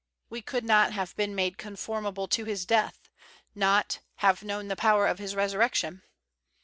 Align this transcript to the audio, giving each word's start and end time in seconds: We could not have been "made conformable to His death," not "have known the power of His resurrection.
We 0.31 0.41
could 0.41 0.63
not 0.65 0.93
have 0.93 1.15
been 1.15 1.35
"made 1.35 1.59
conformable 1.59 2.27
to 2.29 2.43
His 2.45 2.65
death," 2.65 3.07
not 3.53 3.99
"have 4.15 4.41
known 4.41 4.67
the 4.67 4.75
power 4.75 5.05
of 5.05 5.19
His 5.19 5.35
resurrection. 5.35 6.01